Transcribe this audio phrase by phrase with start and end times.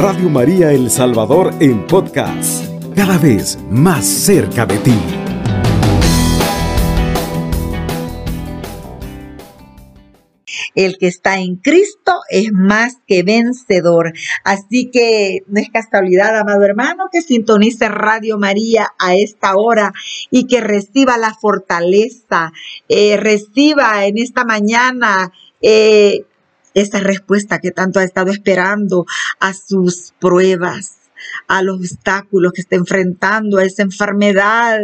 [0.00, 4.94] Radio María El Salvador en podcast, cada vez más cerca de ti.
[10.76, 14.12] El que está en Cristo es más que vencedor.
[14.44, 19.92] Así que no es casualidad, amado hermano, que sintonice Radio María a esta hora
[20.30, 22.52] y que reciba la fortaleza,
[22.88, 26.27] eh, reciba en esta mañana eh,
[26.80, 29.06] esa respuesta que tanto ha estado esperando
[29.40, 30.98] a sus pruebas
[31.46, 34.80] a los obstáculos que está enfrentando, a esa enfermedad.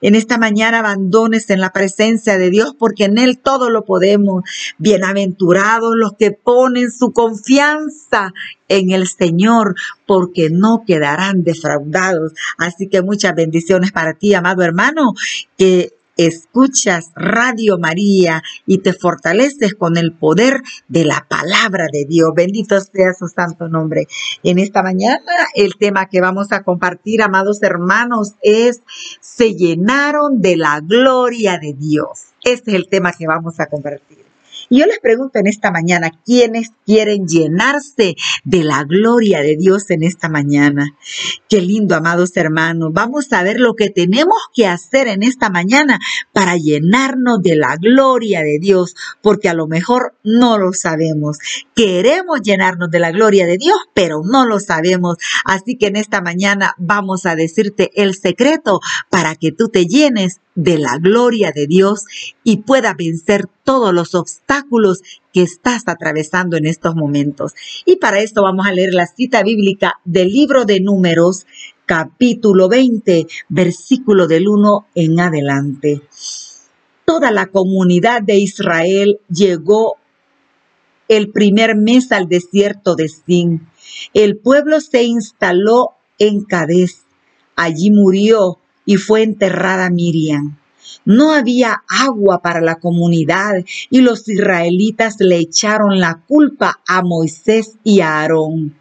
[0.00, 4.42] En esta mañana abandones en la presencia de Dios porque en Él todo lo podemos.
[4.78, 8.32] Bienaventurados los que ponen su confianza
[8.68, 9.74] en el Señor
[10.06, 12.32] porque no quedarán defraudados.
[12.58, 15.14] Así que muchas bendiciones para ti, amado hermano,
[15.56, 22.32] que escuchas Radio María y te fortaleces con el poder de la palabra de Dios.
[22.34, 24.06] Bendito sea su santo nombre.
[24.42, 28.82] En esta mañana el tema que vamos a compartir, amados hermanos, es
[29.20, 32.34] se llenaron de la gloria de Dios.
[32.44, 34.17] Este es el tema que vamos a compartir.
[34.70, 39.88] Y yo les pregunto en esta mañana, ¿quiénes quieren llenarse de la gloria de Dios
[39.90, 40.94] en esta mañana?
[41.48, 42.90] Qué lindo, amados hermanos.
[42.92, 45.98] Vamos a ver lo que tenemos que hacer en esta mañana
[46.32, 51.38] para llenarnos de la gloria de Dios, porque a lo mejor no lo sabemos.
[51.74, 55.16] Queremos llenarnos de la gloria de Dios, pero no lo sabemos.
[55.44, 60.40] Así que en esta mañana vamos a decirte el secreto para que tú te llenes
[60.58, 62.04] de la gloria de Dios
[62.42, 67.54] y pueda vencer todos los obstáculos que estás atravesando en estos momentos.
[67.84, 71.46] Y para esto vamos a leer la cita bíblica del libro de números,
[71.86, 76.02] capítulo 20, versículo del 1 en adelante.
[77.04, 79.96] Toda la comunidad de Israel llegó
[81.06, 83.68] el primer mes al desierto de Sin.
[84.12, 87.04] El pueblo se instaló en Cades.
[87.54, 90.56] Allí murió y fue enterrada Miriam.
[91.04, 97.74] No había agua para la comunidad y los israelitas le echaron la culpa a Moisés
[97.84, 98.74] y a Aarón.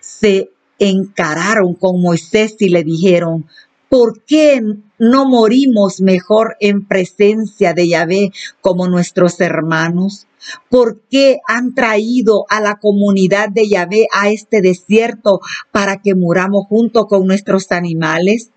[0.00, 0.48] Se
[0.78, 3.44] encararon con Moisés y le dijeron,
[3.90, 4.62] ¿por qué
[4.98, 10.26] no morimos mejor en presencia de Yahvé como nuestros hermanos?
[10.70, 15.40] ¿Por qué han traído a la comunidad de Yahvé a este desierto
[15.72, 18.50] para que muramos junto con nuestros animales?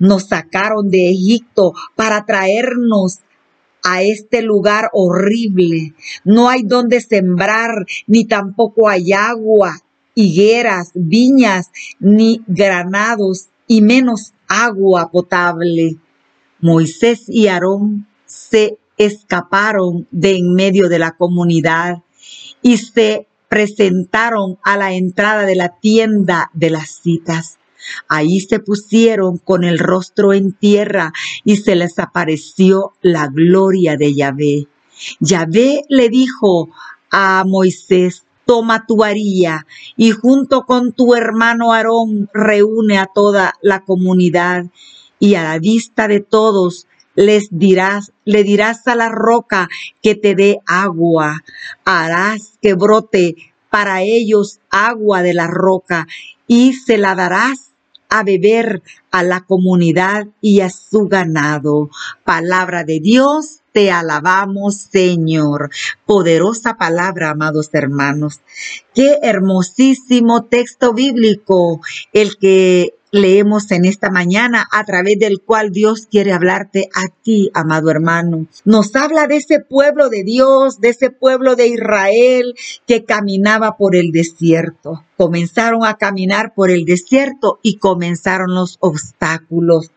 [0.00, 3.20] Nos sacaron de Egipto para traernos
[3.84, 5.94] a este lugar horrible.
[6.24, 9.78] No hay donde sembrar, ni tampoco hay agua,
[10.14, 15.96] higueras, viñas, ni granados, y menos agua potable.
[16.60, 22.02] Moisés y Aarón se escaparon de en medio de la comunidad
[22.62, 27.59] y se presentaron a la entrada de la tienda de las citas.
[28.08, 31.12] Ahí se pusieron con el rostro en tierra
[31.44, 34.68] y se les apareció la gloria de Yahvé.
[35.20, 36.68] Yahvé le dijo
[37.10, 43.84] a Moisés, toma tu varilla y junto con tu hermano Aarón reúne a toda la
[43.84, 44.66] comunidad
[45.18, 49.68] y a la vista de todos les dirás, le dirás a la roca
[50.02, 51.42] que te dé agua,
[51.84, 53.36] harás que brote
[53.68, 56.06] para ellos agua de la roca
[56.46, 57.69] y se la darás
[58.10, 61.90] a beber a la comunidad y a su ganado.
[62.24, 65.70] Palabra de Dios, te alabamos, Señor.
[66.04, 68.40] Poderosa palabra, amados hermanos.
[68.94, 71.80] Qué hermosísimo texto bíblico
[72.12, 77.50] el que leemos en esta mañana a través del cual Dios quiere hablarte a ti,
[77.54, 78.46] amado hermano.
[78.64, 82.54] Nos habla de ese pueblo de Dios, de ese pueblo de Israel
[82.86, 85.04] que caminaba por el desierto.
[85.16, 89.90] Comenzaron a caminar por el desierto y comenzaron los obstáculos.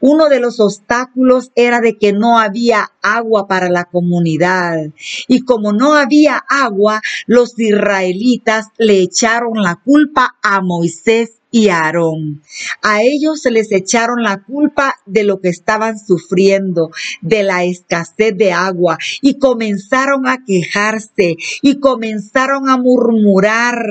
[0.00, 4.90] Uno de los obstáculos era de que no había agua para la comunidad.
[5.28, 12.42] Y como no había agua, los israelitas le echaron la culpa a Moisés y Aarón.
[12.82, 18.36] A ellos se les echaron la culpa de lo que estaban sufriendo, de la escasez
[18.36, 23.84] de agua, y comenzaron a quejarse, y comenzaron a murmurar,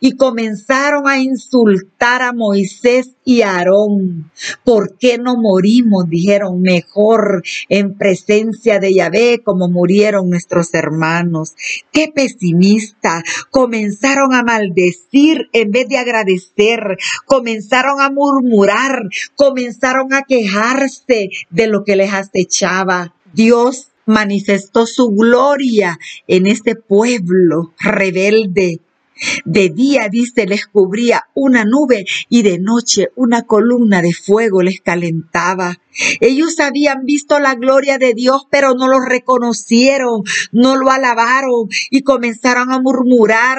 [0.00, 4.30] y comenzaron a insultar a Moisés y Aarón.
[4.64, 6.08] ¿Por qué no morimos?
[6.08, 11.54] Dijeron mejor en presencia de Yahvé como murieron nuestros hermanos.
[11.92, 13.22] Qué pesimista.
[13.50, 16.44] Comenzaron a maldecir en vez de agradecer
[17.26, 23.14] comenzaron a murmurar, comenzaron a quejarse de lo que les acechaba.
[23.32, 28.80] Dios manifestó su gloria en este pueblo rebelde
[29.44, 34.80] De día, dice, les cubría una nube y de noche una columna de fuego les
[34.80, 35.78] calentaba.
[36.20, 42.02] Ellos habían visto la gloria de Dios, pero no lo reconocieron, no lo alabaron y
[42.02, 43.58] comenzaron a murmurar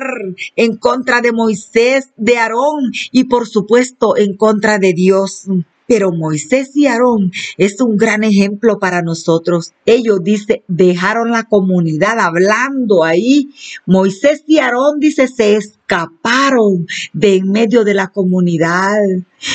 [0.56, 5.48] en contra de Moisés, de Aarón y por supuesto en contra de Dios.
[5.88, 9.74] Pero Moisés y Aarón es un gran ejemplo para nosotros.
[9.86, 13.52] Ellos, dice, dejaron la comunidad hablando ahí.
[13.86, 18.98] Moisés y Aarón, dice, se escaparon de en medio de la comunidad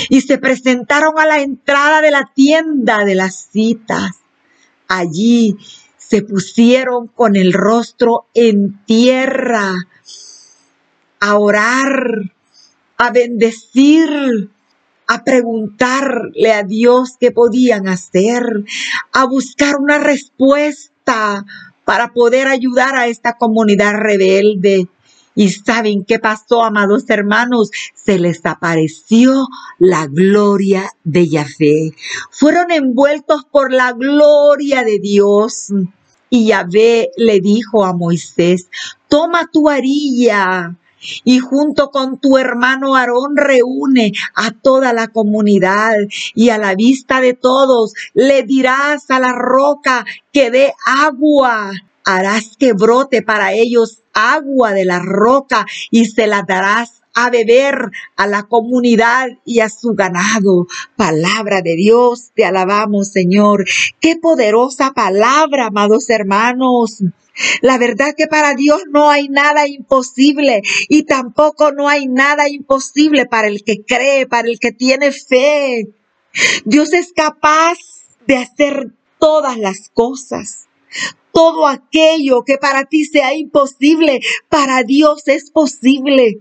[0.09, 4.13] y se presentaron a la entrada de la tienda de las citas.
[4.87, 5.57] Allí
[5.97, 9.73] se pusieron con el rostro en tierra
[11.21, 12.33] a orar,
[12.97, 14.51] a bendecir
[15.11, 18.45] a preguntarle a Dios qué podían hacer,
[19.13, 21.45] a buscar una respuesta
[21.85, 24.87] para poder ayudar a esta comunidad rebelde.
[25.35, 29.49] Y saben qué pasó, amados hermanos, se les apareció
[29.81, 31.93] la gloria de Yahvé.
[32.31, 35.73] Fueron envueltos por la gloria de Dios.
[36.29, 38.69] Y Yahvé le dijo a Moisés,
[39.09, 40.77] toma tu varilla
[41.25, 45.97] y junto con tu hermano Aarón reúne a toda la comunidad
[46.35, 51.73] y a la vista de todos le dirás a la roca que dé agua.
[52.05, 57.91] Harás que brote para ellos agua de la roca y se la darás a beber
[58.17, 60.67] a la comunidad y a su ganado.
[60.97, 63.65] Palabra de Dios, te alabamos, Señor.
[64.01, 67.03] Qué poderosa palabra, amados hermanos.
[67.63, 73.27] La verdad que para Dios no hay nada imposible y tampoco no hay nada imposible
[73.27, 75.89] para el que cree, para el que tiene fe.
[76.65, 77.79] Dios es capaz
[78.27, 80.69] de hacer todas las cosas.
[81.33, 86.41] Todo aquello que para ti sea imposible, para Dios es posible.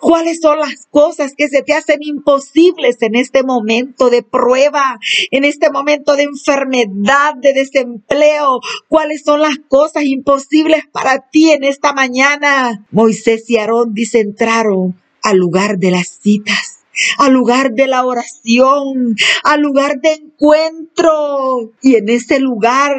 [0.00, 4.98] ¿Cuáles son las cosas que se te hacen imposibles en este momento de prueba,
[5.30, 8.60] en este momento de enfermedad, de desempleo?
[8.88, 12.86] ¿Cuáles son las cosas imposibles para ti en esta mañana?
[12.90, 16.78] Moisés y Aarón dice entraron al lugar de las citas
[17.18, 21.72] al lugar de la oración, al lugar de encuentro.
[21.80, 22.96] Y en ese lugar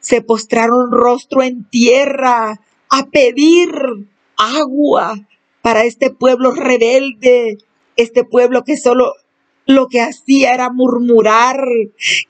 [0.00, 2.60] se postraron rostro en tierra
[2.90, 3.70] a pedir
[4.36, 5.18] agua,
[5.66, 7.58] para este pueblo rebelde,
[7.96, 9.14] este pueblo que solo
[9.66, 11.58] lo que hacía era murmurar,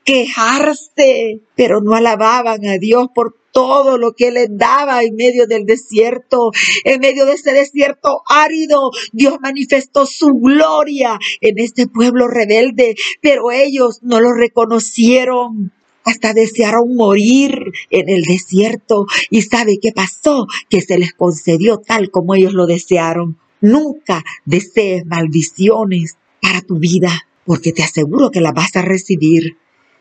[0.04, 5.66] quejarse, pero no alababan a Dios por todo lo que les daba en medio del
[5.66, 6.50] desierto.
[6.84, 13.50] En medio de ese desierto árido, Dios manifestó su gloria en este pueblo rebelde, pero
[13.50, 15.74] ellos no lo reconocieron
[16.06, 19.06] hasta desearon morir en el desierto.
[19.28, 20.46] ¿Y sabe qué pasó?
[20.70, 23.36] Que se les concedió tal como ellos lo desearon.
[23.60, 29.56] Nunca desees maldiciones para tu vida, porque te aseguro que las vas a recibir.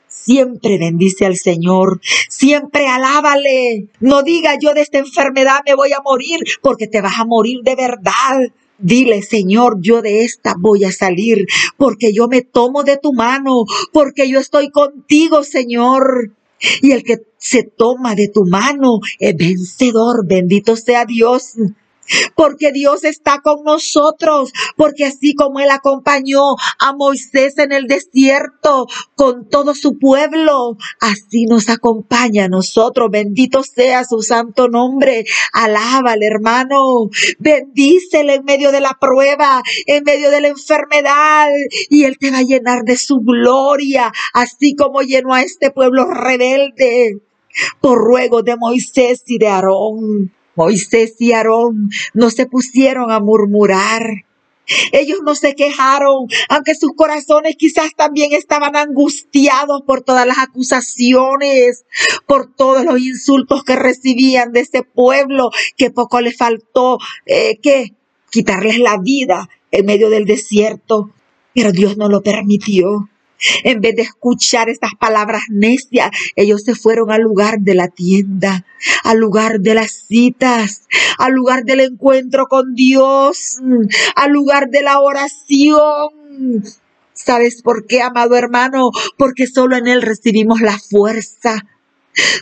[0.07, 1.99] Siempre bendice al Señor,
[2.29, 3.87] siempre alábale.
[3.99, 7.61] No diga yo de esta enfermedad me voy a morir, porque te vas a morir
[7.63, 8.51] de verdad.
[8.77, 13.63] Dile, Señor, yo de esta voy a salir porque yo me tomo de tu mano,
[13.93, 16.31] porque yo estoy contigo, Señor.
[16.81, 21.53] Y el que se toma de tu mano es vencedor, bendito sea Dios
[22.35, 28.87] porque Dios está con nosotros, porque así como Él acompañó a Moisés en el desierto
[29.15, 33.09] con todo su pueblo, así nos acompaña a nosotros.
[33.11, 35.25] Bendito sea su santo nombre.
[35.53, 37.09] Alábale, hermano.
[37.39, 41.49] Bendícele en medio de la prueba, en medio de la enfermedad,
[41.89, 46.05] y Él te va a llenar de su gloria, así como llenó a este pueblo
[46.05, 47.19] rebelde
[47.79, 50.31] por ruego de Moisés y de Aarón.
[50.55, 54.25] Moisés y Aarón no se pusieron a murmurar.
[54.91, 61.85] Ellos no se quejaron, aunque sus corazones quizás también estaban angustiados por todas las acusaciones,
[62.25, 67.93] por todos los insultos que recibían de ese pueblo, que poco les faltó eh, que
[68.31, 71.11] quitarles la vida en medio del desierto.
[71.53, 73.09] Pero Dios no lo permitió.
[73.63, 78.65] En vez de escuchar estas palabras necias, ellos se fueron al lugar de la tienda,
[79.03, 80.87] al lugar de las citas,
[81.17, 83.59] al lugar del encuentro con Dios,
[84.15, 86.63] al lugar de la oración.
[87.13, 88.91] ¿Sabes por qué, amado hermano?
[89.17, 91.65] Porque solo en Él recibimos la fuerza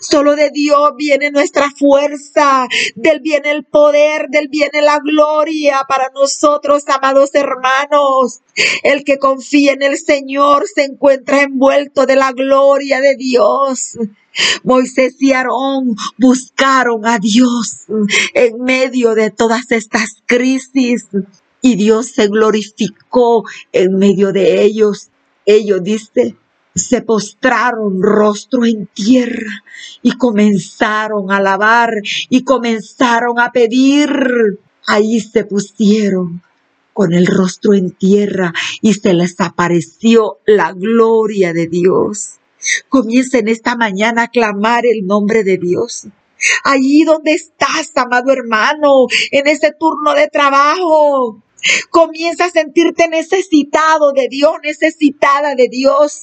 [0.01, 6.09] Solo de Dios viene nuestra fuerza, del viene el poder, del viene la gloria para
[6.13, 8.41] nosotros, amados hermanos.
[8.83, 13.97] El que confía en el Señor se encuentra envuelto de la gloria de Dios.
[14.63, 17.85] Moisés y Aarón buscaron a Dios
[18.33, 21.07] en medio de todas estas crisis
[21.61, 25.09] y Dios se glorificó en medio de ellos.
[25.45, 26.35] Ellos, dice,
[26.75, 29.63] se postraron rostro en tierra
[30.01, 31.93] y comenzaron a alabar
[32.29, 34.09] y comenzaron a pedir.
[34.85, 36.41] Ahí se pusieron
[36.93, 42.39] con el rostro en tierra y se les apareció la gloria de Dios.
[42.89, 46.07] Comiencen esta mañana a clamar el nombre de Dios.
[46.63, 51.41] Allí donde estás, amado hermano, en ese turno de trabajo,
[51.89, 56.21] Comienza a sentirte necesitado de Dios, necesitada de Dios.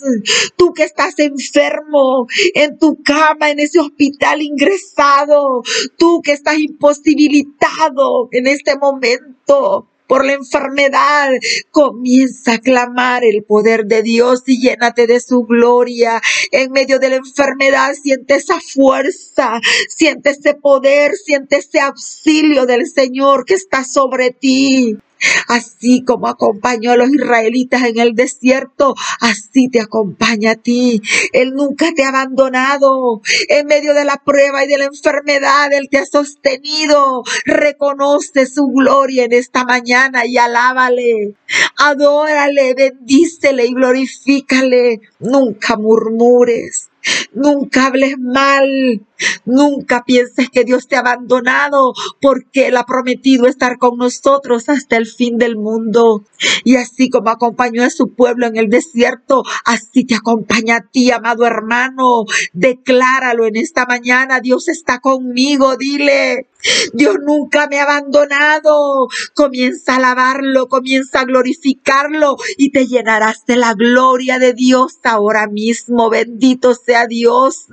[0.56, 5.62] Tú que estás enfermo en tu cama, en ese hospital ingresado.
[5.96, 11.30] Tú que estás imposibilitado en este momento por la enfermedad,
[11.70, 16.20] comienza a clamar el poder de Dios y llénate de su gloria.
[16.50, 22.88] En medio de la enfermedad siente esa fuerza, siente ese poder, siente ese auxilio del
[22.88, 24.98] Señor que está sobre ti.
[25.48, 31.02] Así como acompañó a los israelitas en el desierto, así te acompaña a ti.
[31.32, 33.22] Él nunca te ha abandonado.
[33.48, 37.22] En medio de la prueba y de la enfermedad, Él te ha sostenido.
[37.44, 41.34] Reconoce su gloria en esta mañana y alábale.
[41.76, 45.00] Adórale, bendícele y glorifícale.
[45.18, 46.89] Nunca murmures.
[47.32, 49.00] Nunca hables mal.
[49.44, 54.96] Nunca pienses que Dios te ha abandonado porque Él ha prometido estar con nosotros hasta
[54.96, 56.24] el fin del mundo.
[56.64, 61.10] Y así como acompañó a su pueblo en el desierto, así te acompaña a ti,
[61.10, 62.24] amado hermano.
[62.52, 64.40] Decláralo en esta mañana.
[64.40, 65.76] Dios está conmigo.
[65.76, 66.46] Dile,
[66.92, 69.08] Dios nunca me ha abandonado.
[69.34, 75.46] Comienza a alabarlo, comienza a glorificarlo y te llenarás de la gloria de Dios ahora
[75.46, 76.10] mismo.
[76.10, 77.66] Bendito sea Dios,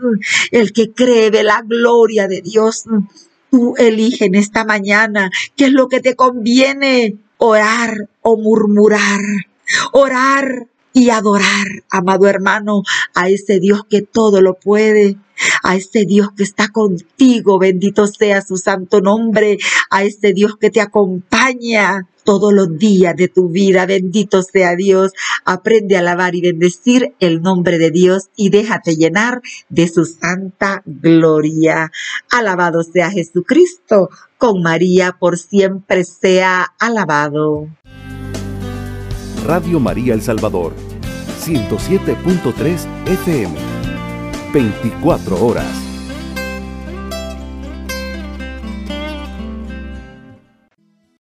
[0.51, 2.85] el que cree de la gloria de Dios.
[3.49, 9.21] Tú elige en esta mañana qué es lo que te conviene, orar o murmurar.
[9.91, 10.67] Orar
[10.97, 12.81] y adorar, amado hermano,
[13.13, 15.17] a ese Dios que todo lo puede,
[15.61, 19.59] a ese Dios que está contigo, bendito sea su santo nombre,
[19.91, 25.11] a ese Dios que te acompaña todos los días de tu vida, bendito sea Dios.
[25.45, 30.81] Aprende a alabar y bendecir el nombre de Dios y déjate llenar de su santa
[30.85, 31.91] gloria.
[32.31, 37.67] Alabado sea Jesucristo, con María por siempre sea alabado.
[39.47, 40.73] Radio María El Salvador,
[41.47, 43.55] 107.3 FM,
[44.51, 45.86] 24 horas.